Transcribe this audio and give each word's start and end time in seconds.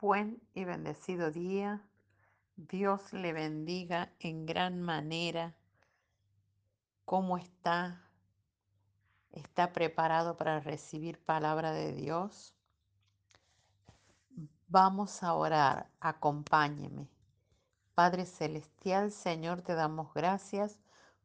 Buen 0.00 0.40
y 0.54 0.64
bendecido 0.64 1.30
día. 1.30 1.86
Dios 2.56 3.12
le 3.12 3.34
bendiga 3.34 4.10
en 4.18 4.46
gran 4.46 4.80
manera. 4.80 5.54
¿Cómo 7.04 7.36
está? 7.36 8.00
¿Está 9.30 9.74
preparado 9.74 10.38
para 10.38 10.60
recibir 10.60 11.22
palabra 11.22 11.72
de 11.72 11.92
Dios? 11.92 12.54
Vamos 14.68 15.22
a 15.22 15.34
orar. 15.34 15.90
Acompáñeme. 16.00 17.10
Padre 17.94 18.24
Celestial, 18.24 19.12
Señor, 19.12 19.60
te 19.60 19.74
damos 19.74 20.14
gracias 20.14 20.78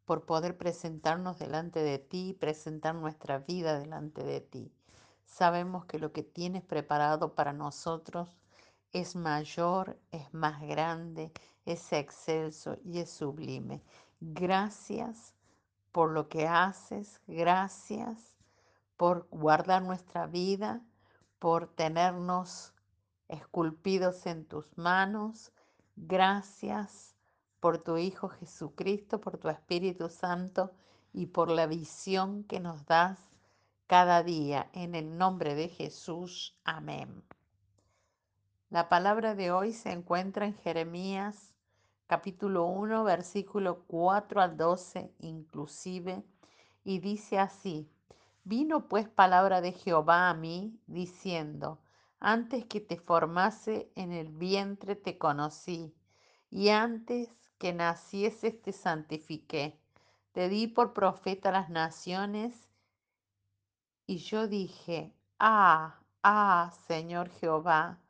por 0.03 0.25
poder 0.25 0.57
presentarnos 0.57 1.39
delante 1.39 1.79
de 1.79 1.97
ti, 1.97 2.33
presentar 2.37 2.93
nuestra 2.93 3.37
vida 3.37 3.79
delante 3.79 4.21
de 4.25 4.41
ti. 4.41 4.73
Sabemos 5.23 5.85
que 5.85 5.97
lo 5.97 6.11
que 6.11 6.23
tienes 6.23 6.61
preparado 6.61 7.35
para 7.35 7.53
nosotros 7.53 8.35
es 8.95 9.17
mayor, 9.17 9.99
es 10.13 10.33
más 10.33 10.61
grande, 10.61 11.33
es 11.65 11.91
excelso 11.91 12.77
y 12.85 12.99
es 12.99 13.09
sublime. 13.09 13.83
Gracias 14.21 15.33
por 15.91 16.11
lo 16.11 16.29
que 16.29 16.47
haces, 16.47 17.19
gracias 17.27 18.37
por 18.95 19.27
guardar 19.31 19.81
nuestra 19.81 20.27
vida, 20.27 20.81
por 21.39 21.67
tenernos 21.67 22.73
esculpidos 23.27 24.25
en 24.27 24.45
tus 24.45 24.77
manos. 24.77 25.51
Gracias 25.97 27.17
por 27.59 27.79
tu 27.79 27.97
Hijo 27.97 28.29
Jesucristo, 28.29 29.19
por 29.19 29.37
tu 29.37 29.49
Espíritu 29.49 30.07
Santo 30.07 30.71
y 31.11 31.25
por 31.25 31.49
la 31.49 31.67
visión 31.67 32.45
que 32.45 32.61
nos 32.61 32.85
das 32.85 33.19
cada 33.87 34.23
día. 34.23 34.69
En 34.71 34.95
el 34.95 35.17
nombre 35.17 35.53
de 35.53 35.67
Jesús. 35.67 36.57
Amén. 36.63 37.25
La 38.75 38.89
palabra 38.89 39.35
de 39.35 39.53
hoy 39.53 39.71
se 39.71 39.93
encuentra 39.93 40.45
en 40.45 40.53
Jeremías 40.53 41.53
capítulo 42.07 42.65
1, 42.65 43.05
versículo 43.05 43.85
4 43.87 44.41
al 44.41 44.57
12 44.57 45.13
inclusive, 45.19 46.25
y 46.83 46.99
dice 46.99 47.39
así, 47.39 47.89
vino 48.43 48.89
pues 48.89 49.07
palabra 49.07 49.61
de 49.61 49.71
Jehová 49.71 50.29
a 50.29 50.33
mí, 50.33 50.77
diciendo, 50.87 51.79
antes 52.19 52.65
que 52.65 52.81
te 52.81 52.97
formase 52.97 53.89
en 53.95 54.11
el 54.11 54.27
vientre 54.27 54.97
te 54.97 55.17
conocí, 55.17 55.95
y 56.49 56.67
antes 56.67 57.29
que 57.57 57.71
nacieses 57.71 58.61
te 58.61 58.73
santifiqué, 58.73 59.79
te 60.33 60.49
di 60.49 60.67
por 60.67 60.91
profeta 60.91 61.47
a 61.47 61.53
las 61.53 61.69
naciones, 61.69 62.67
y 64.05 64.17
yo 64.17 64.49
dije, 64.49 65.15
ah, 65.39 66.01
ah, 66.23 66.73
Señor 66.89 67.29
Jehová, 67.29 68.01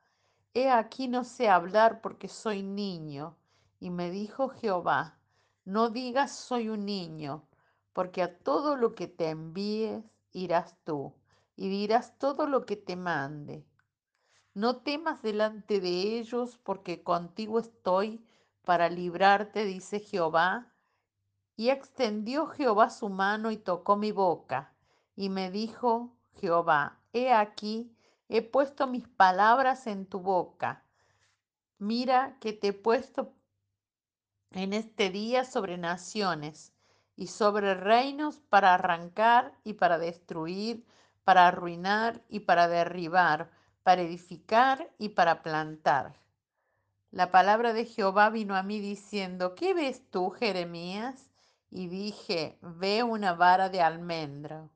He 0.57 0.69
aquí 0.69 1.09
no 1.09 1.25
sé 1.25 1.49
hablar 1.49 1.99
porque 1.99 2.29
soy 2.29 2.63
niño. 2.63 3.35
Y 3.81 3.89
me 3.89 4.09
dijo 4.09 4.47
Jehová, 4.47 5.19
no 5.65 5.89
digas 5.89 6.31
soy 6.31 6.69
un 6.69 6.85
niño, 6.85 7.45
porque 7.91 8.23
a 8.23 8.39
todo 8.39 8.77
lo 8.77 8.95
que 8.95 9.07
te 9.07 9.29
envíes 9.29 10.01
irás 10.31 10.77
tú, 10.85 11.13
y 11.57 11.67
dirás 11.67 12.17
todo 12.17 12.47
lo 12.47 12.65
que 12.65 12.77
te 12.77 12.95
mande. 12.95 13.65
No 14.53 14.77
temas 14.77 15.21
delante 15.21 15.81
de 15.81 16.17
ellos, 16.19 16.57
porque 16.63 17.03
contigo 17.03 17.59
estoy 17.59 18.25
para 18.63 18.89
librarte, 18.89 19.65
dice 19.65 19.99
Jehová. 19.99 20.71
Y 21.57 21.69
extendió 21.69 22.47
Jehová 22.47 22.89
su 22.89 23.09
mano 23.09 23.51
y 23.51 23.57
tocó 23.57 23.97
mi 23.97 24.13
boca, 24.13 24.73
y 25.17 25.27
me 25.29 25.51
dijo 25.51 26.15
Jehová, 26.39 27.01
he 27.11 27.33
aquí, 27.33 27.94
he 28.29 28.41
puesto 28.41 28.87
mis 28.87 29.07
palabras 29.07 29.87
en 29.87 30.05
tu 30.05 30.19
boca. 30.19 30.83
Mira 31.77 32.37
que 32.39 32.53
te 32.53 32.67
he 32.69 32.73
puesto 32.73 33.33
en 34.51 34.73
este 34.73 35.09
día 35.09 35.43
sobre 35.43 35.77
naciones 35.77 36.73
y 37.15 37.27
sobre 37.27 37.75
reinos 37.75 38.37
para 38.49 38.73
arrancar 38.73 39.53
y 39.63 39.73
para 39.73 39.97
destruir, 39.97 40.85
para 41.23 41.47
arruinar 41.47 42.23
y 42.29 42.41
para 42.41 42.67
derribar, 42.67 43.51
para 43.83 44.01
edificar 44.01 44.91
y 44.97 45.09
para 45.09 45.43
plantar. 45.43 46.19
La 47.11 47.31
palabra 47.31 47.73
de 47.73 47.85
Jehová 47.85 48.29
vino 48.29 48.55
a 48.55 48.63
mí 48.63 48.79
diciendo, 48.79 49.55
¿qué 49.55 49.73
ves 49.73 50.09
tú, 50.09 50.31
Jeremías? 50.31 51.29
Y 51.69 51.87
dije, 51.87 52.57
veo 52.61 53.05
una 53.05 53.33
vara 53.33 53.69
de 53.69 53.81
almendro. 53.81 54.69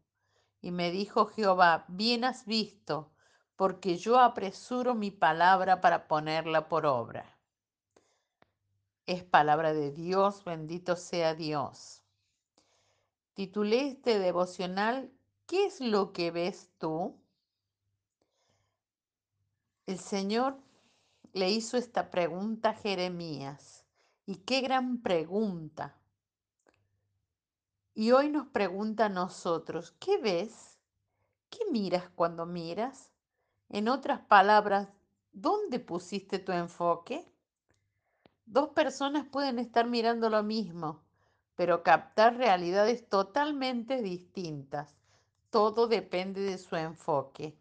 Y 0.61 0.71
me 0.71 0.91
dijo 0.91 1.25
Jehová, 1.27 1.85
bien 1.88 2.23
has 2.23 2.45
visto, 2.45 3.11
porque 3.59 3.97
yo 3.97 4.17
apresuro 4.17 4.95
mi 4.95 5.11
palabra 5.11 5.81
para 5.81 6.07
ponerla 6.07 6.69
por 6.69 6.85
obra. 6.85 7.37
Es 9.05 9.25
palabra 9.25 9.73
de 9.73 9.91
Dios, 9.91 10.45
bendito 10.45 10.95
sea 10.95 11.35
Dios. 11.35 12.01
Titulé 13.33 13.89
este 13.89 14.17
devocional, 14.17 15.11
¿qué 15.45 15.65
es 15.65 15.81
lo 15.81 16.13
que 16.13 16.31
ves 16.31 16.69
tú? 16.77 17.17
El 19.87 19.99
Señor 19.99 20.55
le 21.33 21.51
hizo 21.51 21.75
esta 21.75 22.11
pregunta 22.11 22.69
a 22.69 22.75
Jeremías. 22.75 23.83
Y 24.25 24.35
qué 24.35 24.61
gran 24.61 25.01
pregunta. 25.01 25.97
Y 27.93 28.11
hoy 28.11 28.29
nos 28.29 28.47
pregunta 28.47 29.07
a 29.07 29.09
nosotros, 29.09 29.91
¿qué 29.99 30.17
ves? 30.17 30.79
¿Qué 31.49 31.59
miras 31.69 32.09
cuando 32.15 32.45
miras? 32.45 33.11
En 33.69 33.88
otras 33.88 34.19
palabras, 34.22 34.90
¿dónde 35.31 35.80
pusiste 35.80 36.40
tu 36.40 36.52
enfoque? 36.52 37.31
Dos 38.47 38.69
personas 38.69 39.28
pueden 39.28 39.59
estar 39.59 39.85
mirando 39.85 40.31
lo 40.31 40.41
mismo, 40.41 41.03
pero 41.56 41.84
captar 41.84 42.35
realidades 42.35 43.07
totalmente 43.07 44.02
distintas. 44.02 44.97
Todo 45.52 45.88
depende 45.88 46.41
de 46.41 46.57
su 46.57 46.75
enfoque. 46.75 47.56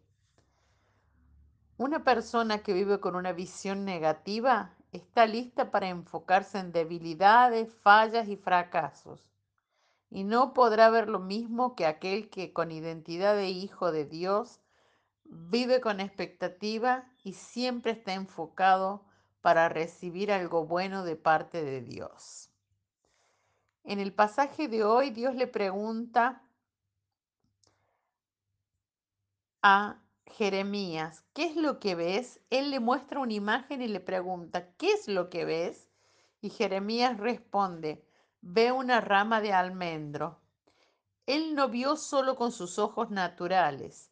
Una 1.77 2.03
persona 2.03 2.63
que 2.63 2.73
vive 2.73 2.99
con 2.99 3.15
una 3.15 3.31
visión 3.31 3.85
negativa 3.85 4.73
está 4.91 5.27
lista 5.27 5.69
para 5.69 5.89
enfocarse 5.89 6.57
en 6.57 6.71
debilidades, 6.71 7.75
fallas 7.75 8.27
y 8.27 8.35
fracasos. 8.35 9.29
Y 10.09 10.23
no 10.23 10.55
podrá 10.55 10.89
ver 10.89 11.07
lo 11.07 11.19
mismo 11.19 11.75
que 11.75 11.85
aquel 11.85 12.31
que 12.31 12.51
con 12.51 12.71
identidad 12.71 13.35
de 13.35 13.49
hijo 13.49 13.91
de 13.91 14.05
Dios 14.05 14.59
vive 15.29 15.79
con 15.79 15.99
expectativa 15.99 17.07
y 17.23 17.33
siempre 17.33 17.91
está 17.91 18.13
enfocado 18.13 19.05
para 19.41 19.69
recibir 19.69 20.31
algo 20.31 20.65
bueno 20.65 21.03
de 21.03 21.15
parte 21.15 21.63
de 21.63 21.81
Dios. 21.81 22.49
En 23.83 23.99
el 23.99 24.13
pasaje 24.13 24.67
de 24.67 24.83
hoy 24.83 25.11
Dios 25.11 25.35
le 25.35 25.47
pregunta 25.47 26.43
a 29.61 29.99
Jeremías, 30.25 31.23
¿qué 31.33 31.45
es 31.45 31.55
lo 31.55 31.79
que 31.79 31.95
ves? 31.95 32.39
Él 32.49 32.71
le 32.71 32.79
muestra 32.79 33.19
una 33.19 33.33
imagen 33.33 33.81
y 33.81 33.87
le 33.87 33.99
pregunta, 33.99 34.71
¿qué 34.77 34.91
es 34.93 35.07
lo 35.07 35.29
que 35.29 35.45
ves? 35.45 35.89
Y 36.41 36.49
Jeremías 36.49 37.17
responde, 37.17 38.05
ve 38.41 38.71
una 38.71 39.01
rama 39.01 39.41
de 39.41 39.53
almendro. 39.53 40.39
Él 41.25 41.55
no 41.55 41.69
vio 41.69 41.95
solo 41.95 42.35
con 42.35 42.51
sus 42.51 42.79
ojos 42.79 43.11
naturales, 43.11 44.08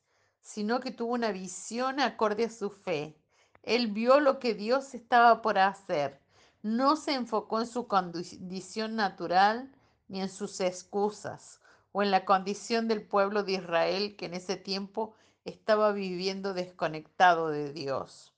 sino 0.48 0.80
que 0.80 0.92
tuvo 0.92 1.14
una 1.14 1.34
visión 1.34 2.00
acorde 2.00 2.46
a 2.46 2.50
su 2.50 2.70
fe. 2.70 3.18
Él 3.64 3.88
vio 3.88 4.22
lo 4.22 4.40
que 4.40 4.54
Dios 4.54 4.94
estaba 4.94 5.42
por 5.42 5.58
hacer. 5.58 6.22
No 6.62 6.96
se 6.96 7.16
enfocó 7.16 7.60
en 7.60 7.68
su 7.68 7.86
condición 7.86 8.96
natural 8.96 9.70
ni 10.08 10.22
en 10.22 10.30
sus 10.30 10.62
excusas 10.62 11.60
o 11.92 12.02
en 12.02 12.12
la 12.12 12.24
condición 12.24 12.88
del 12.88 13.06
pueblo 13.06 13.44
de 13.44 13.54
Israel 13.54 14.16
que 14.16 14.28
en 14.28 14.36
ese 14.36 14.56
tiempo 14.56 15.16
estaba 15.44 15.92
viviendo 15.92 16.54
desconectado 16.54 17.50
de 17.50 17.74
Dios, 17.74 18.34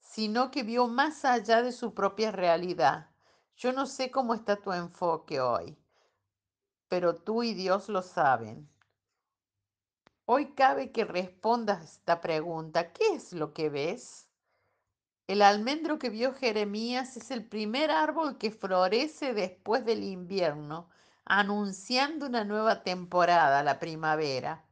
sino 0.00 0.50
que 0.50 0.64
vio 0.64 0.86
más 0.86 1.24
allá 1.24 1.62
de 1.62 1.72
su 1.72 1.94
propia 1.94 2.30
realidad. 2.30 3.08
Yo 3.56 3.72
no 3.72 3.86
sé 3.86 4.10
cómo 4.10 4.34
está 4.34 4.56
tu 4.56 4.70
enfoque 4.74 5.40
hoy, 5.40 5.78
pero 6.88 7.14
tú 7.14 7.42
y 7.42 7.54
Dios 7.54 7.88
lo 7.88 8.02
saben. 8.02 8.68
Hoy 10.30 10.52
cabe 10.52 10.92
que 10.92 11.06
respondas 11.06 11.82
esta 11.82 12.20
pregunta. 12.20 12.92
¿Qué 12.92 13.14
es 13.14 13.32
lo 13.32 13.54
que 13.54 13.70
ves? 13.70 14.28
El 15.26 15.40
almendro 15.40 15.98
que 15.98 16.10
vio 16.10 16.34
Jeremías 16.34 17.16
es 17.16 17.30
el 17.30 17.46
primer 17.46 17.90
árbol 17.90 18.36
que 18.36 18.50
florece 18.50 19.32
después 19.32 19.86
del 19.86 20.04
invierno, 20.04 20.90
anunciando 21.24 22.26
una 22.26 22.44
nueva 22.44 22.82
temporada, 22.82 23.62
la 23.62 23.78
primavera. 23.78 24.66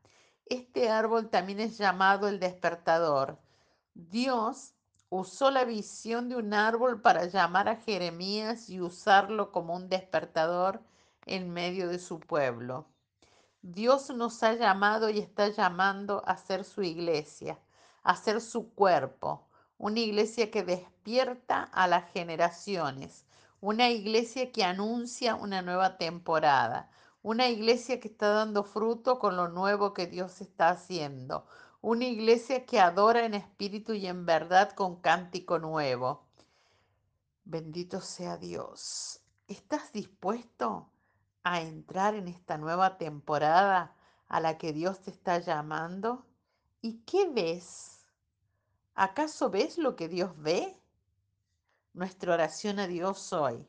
Este 0.44 0.90
árbol 0.90 1.30
también 1.30 1.60
es 1.60 1.78
llamado 1.78 2.28
el 2.28 2.38
despertador. 2.38 3.38
Dios 3.94 4.74
usó 5.08 5.50
la 5.50 5.64
visión 5.64 6.28
de 6.28 6.36
un 6.36 6.52
árbol 6.52 7.00
para 7.00 7.24
llamar 7.24 7.70
a 7.70 7.76
Jeremías 7.76 8.68
y 8.68 8.82
usarlo 8.82 9.52
como 9.52 9.74
un 9.74 9.88
despertador 9.88 10.82
en 11.24 11.50
medio 11.50 11.88
de 11.88 11.98
su 11.98 12.20
pueblo. 12.20 12.90
Dios 13.62 14.10
nos 14.10 14.42
ha 14.42 14.54
llamado 14.54 15.10
y 15.10 15.18
está 15.18 15.48
llamando 15.48 16.22
a 16.26 16.36
ser 16.36 16.64
su 16.64 16.82
iglesia, 16.82 17.58
a 18.02 18.14
ser 18.16 18.40
su 18.40 18.72
cuerpo, 18.74 19.48
una 19.78 20.00
iglesia 20.00 20.50
que 20.50 20.62
despierta 20.62 21.62
a 21.62 21.88
las 21.88 22.10
generaciones, 22.12 23.24
una 23.60 23.90
iglesia 23.90 24.52
que 24.52 24.64
anuncia 24.64 25.34
una 25.34 25.62
nueva 25.62 25.98
temporada, 25.98 26.90
una 27.22 27.48
iglesia 27.48 27.98
que 27.98 28.08
está 28.08 28.28
dando 28.28 28.62
fruto 28.62 29.18
con 29.18 29.36
lo 29.36 29.48
nuevo 29.48 29.92
que 29.92 30.06
Dios 30.06 30.40
está 30.40 30.68
haciendo, 30.68 31.46
una 31.80 32.04
iglesia 32.04 32.64
que 32.64 32.80
adora 32.80 33.24
en 33.24 33.34
espíritu 33.34 33.92
y 33.92 34.06
en 34.06 34.26
verdad 34.26 34.72
con 34.72 34.96
cántico 35.00 35.58
nuevo. 35.58 36.24
Bendito 37.44 38.00
sea 38.00 38.36
Dios. 38.36 39.20
¿Estás 39.48 39.92
dispuesto 39.92 40.90
a 41.46 41.60
entrar 41.60 42.16
en 42.16 42.26
esta 42.26 42.58
nueva 42.58 42.98
temporada 42.98 43.94
a 44.26 44.40
la 44.40 44.58
que 44.58 44.72
Dios 44.72 44.98
te 45.02 45.12
está 45.12 45.38
llamando? 45.38 46.26
¿Y 46.82 47.04
qué 47.04 47.30
ves? 47.30 48.04
¿Acaso 48.96 49.48
ves 49.48 49.78
lo 49.78 49.94
que 49.94 50.08
Dios 50.08 50.32
ve? 50.38 50.76
Nuestra 51.92 52.34
oración 52.34 52.80
a 52.80 52.88
Dios 52.88 53.32
hoy. 53.32 53.64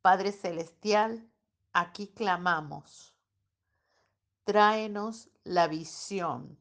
Padre 0.00 0.32
Celestial, 0.32 1.28
aquí 1.74 2.06
clamamos. 2.06 3.14
Tráenos 4.44 5.28
la 5.42 5.68
visión. 5.68 6.58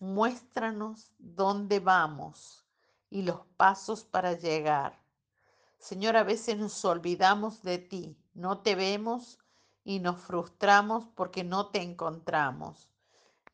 Muéstranos 0.00 1.12
dónde 1.18 1.80
vamos 1.80 2.62
y 3.08 3.22
los 3.22 3.40
pasos 3.56 4.04
para 4.04 4.34
llegar. 4.34 5.00
Señor, 5.78 6.14
a 6.18 6.24
veces 6.24 6.58
nos 6.58 6.84
olvidamos 6.84 7.62
de 7.62 7.78
ti, 7.78 8.18
no 8.34 8.58
te 8.58 8.74
vemos 8.74 9.38
y 9.88 10.00
nos 10.00 10.20
frustramos 10.20 11.06
porque 11.14 11.44
no 11.44 11.68
te 11.68 11.80
encontramos. 11.80 12.90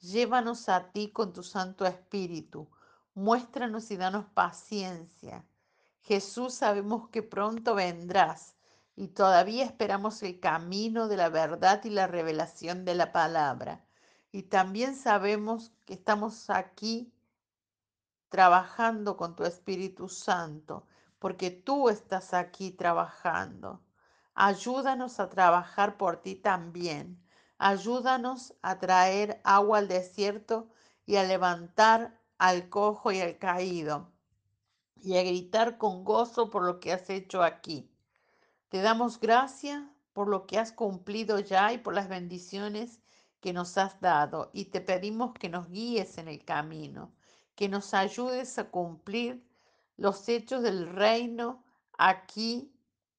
Llévanos 0.00 0.68
a 0.68 0.90
ti 0.90 1.12
con 1.12 1.32
tu 1.32 1.44
Santo 1.44 1.86
Espíritu. 1.86 2.68
Muéstranos 3.14 3.92
y 3.92 3.96
danos 3.96 4.24
paciencia. 4.34 5.46
Jesús, 6.00 6.54
sabemos 6.54 7.08
que 7.10 7.22
pronto 7.22 7.76
vendrás 7.76 8.56
y 8.96 9.06
todavía 9.06 9.64
esperamos 9.64 10.24
el 10.24 10.40
camino 10.40 11.06
de 11.06 11.18
la 11.18 11.28
verdad 11.28 11.84
y 11.84 11.90
la 11.90 12.08
revelación 12.08 12.84
de 12.84 12.96
la 12.96 13.12
palabra. 13.12 13.84
Y 14.32 14.42
también 14.42 14.96
sabemos 14.96 15.70
que 15.86 15.94
estamos 15.94 16.50
aquí 16.50 17.14
trabajando 18.28 19.16
con 19.16 19.36
tu 19.36 19.44
Espíritu 19.44 20.08
Santo, 20.08 20.88
porque 21.20 21.52
tú 21.52 21.90
estás 21.90 22.34
aquí 22.34 22.72
trabajando. 22.72 23.84
Ayúdanos 24.34 25.20
a 25.20 25.30
trabajar 25.30 25.96
por 25.96 26.22
ti 26.22 26.34
también. 26.34 27.22
Ayúdanos 27.58 28.54
a 28.62 28.78
traer 28.78 29.40
agua 29.44 29.78
al 29.78 29.88
desierto 29.88 30.68
y 31.06 31.16
a 31.16 31.24
levantar 31.24 32.20
al 32.38 32.68
cojo 32.68 33.12
y 33.12 33.20
al 33.20 33.38
caído 33.38 34.12
y 35.04 35.18
a 35.18 35.22
gritar 35.22 35.76
con 35.76 36.02
gozo 36.02 36.50
por 36.50 36.64
lo 36.64 36.80
que 36.80 36.92
has 36.92 37.10
hecho 37.10 37.42
aquí. 37.42 37.90
Te 38.70 38.80
damos 38.80 39.20
gracias 39.20 39.82
por 40.14 40.28
lo 40.28 40.46
que 40.46 40.58
has 40.58 40.72
cumplido 40.72 41.38
ya 41.38 41.72
y 41.72 41.78
por 41.78 41.94
las 41.94 42.08
bendiciones 42.08 43.00
que 43.40 43.52
nos 43.52 43.76
has 43.76 44.00
dado 44.00 44.50
y 44.54 44.66
te 44.66 44.80
pedimos 44.80 45.34
que 45.34 45.50
nos 45.50 45.68
guíes 45.68 46.16
en 46.16 46.28
el 46.28 46.44
camino, 46.44 47.12
que 47.54 47.68
nos 47.68 47.92
ayudes 47.92 48.58
a 48.58 48.70
cumplir 48.70 49.46
los 49.96 50.28
hechos 50.28 50.62
del 50.62 50.88
reino 50.88 51.62
aquí 51.98 52.72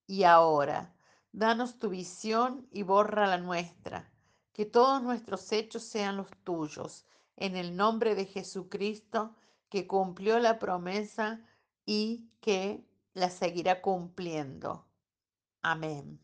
y 0.07 0.23
ahora. 0.23 0.94
Danos 1.37 1.79
tu 1.79 1.89
visión 1.89 2.65
y 2.71 2.83
borra 2.83 3.27
la 3.27 3.37
nuestra, 3.37 4.09
que 4.53 4.65
todos 4.65 5.03
nuestros 5.03 5.51
hechos 5.51 5.83
sean 5.83 6.15
los 6.15 6.31
tuyos, 6.45 7.03
en 7.35 7.57
el 7.57 7.75
nombre 7.75 8.15
de 8.15 8.23
Jesucristo, 8.25 9.35
que 9.67 9.85
cumplió 9.85 10.39
la 10.39 10.59
promesa 10.59 11.41
y 11.85 12.29
que 12.39 12.85
la 13.13 13.29
seguirá 13.29 13.81
cumpliendo. 13.81 14.87
Amén. 15.61 16.21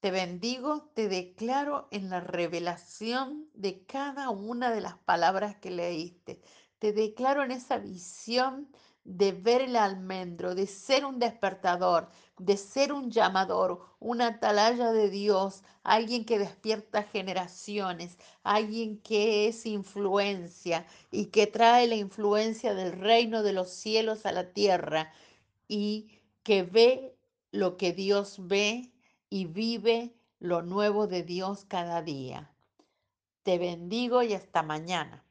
Te 0.00 0.10
bendigo, 0.10 0.90
te 0.94 1.08
declaro 1.08 1.88
en 1.90 2.08
la 2.08 2.20
revelación 2.20 3.50
de 3.52 3.84
cada 3.84 4.30
una 4.30 4.70
de 4.70 4.80
las 4.80 4.96
palabras 4.96 5.56
que 5.58 5.70
leíste. 5.70 6.40
Te 6.78 6.94
declaro 6.94 7.42
en 7.42 7.50
esa 7.50 7.76
visión 7.76 8.72
de 9.04 9.32
ver 9.32 9.62
el 9.62 9.76
almendro, 9.76 10.54
de 10.54 10.66
ser 10.66 11.04
un 11.04 11.18
despertador, 11.18 12.08
de 12.38 12.56
ser 12.56 12.92
un 12.92 13.10
llamador, 13.10 13.80
una 13.98 14.28
atalaya 14.28 14.92
de 14.92 15.10
Dios, 15.10 15.62
alguien 15.82 16.24
que 16.24 16.38
despierta 16.38 17.02
generaciones, 17.02 18.18
alguien 18.42 18.98
que 18.98 19.48
es 19.48 19.66
influencia 19.66 20.86
y 21.10 21.26
que 21.26 21.46
trae 21.46 21.88
la 21.88 21.96
influencia 21.96 22.74
del 22.74 22.92
reino 22.92 23.42
de 23.42 23.52
los 23.52 23.70
cielos 23.70 24.24
a 24.26 24.32
la 24.32 24.52
tierra 24.52 25.12
y 25.68 26.20
que 26.42 26.62
ve 26.62 27.16
lo 27.50 27.76
que 27.76 27.92
Dios 27.92 28.36
ve 28.46 28.92
y 29.30 29.46
vive 29.46 30.14
lo 30.38 30.62
nuevo 30.62 31.06
de 31.06 31.22
Dios 31.22 31.64
cada 31.66 32.02
día. 32.02 32.50
Te 33.42 33.58
bendigo 33.58 34.22
y 34.22 34.34
hasta 34.34 34.62
mañana. 34.62 35.24